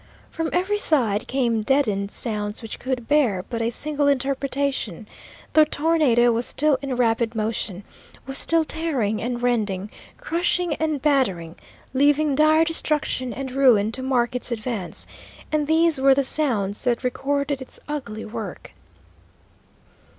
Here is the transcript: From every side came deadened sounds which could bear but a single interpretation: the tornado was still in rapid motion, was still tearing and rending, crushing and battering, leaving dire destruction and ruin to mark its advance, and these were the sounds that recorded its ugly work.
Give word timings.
From 0.31 0.49
every 0.51 0.79
side 0.79 1.27
came 1.27 1.61
deadened 1.61 2.09
sounds 2.09 2.63
which 2.63 2.79
could 2.79 3.07
bear 3.07 3.45
but 3.51 3.61
a 3.61 3.69
single 3.69 4.07
interpretation: 4.07 5.07
the 5.53 5.63
tornado 5.63 6.31
was 6.31 6.47
still 6.47 6.79
in 6.81 6.95
rapid 6.95 7.35
motion, 7.35 7.83
was 8.25 8.39
still 8.39 8.63
tearing 8.63 9.21
and 9.21 9.43
rending, 9.43 9.91
crushing 10.17 10.73
and 10.73 11.03
battering, 11.03 11.55
leaving 11.93 12.33
dire 12.33 12.65
destruction 12.65 13.31
and 13.31 13.51
ruin 13.51 13.91
to 13.91 14.01
mark 14.01 14.33
its 14.33 14.51
advance, 14.51 15.05
and 15.51 15.67
these 15.67 16.01
were 16.01 16.15
the 16.15 16.23
sounds 16.23 16.83
that 16.83 17.03
recorded 17.03 17.61
its 17.61 17.79
ugly 17.87 18.25
work. 18.25 18.73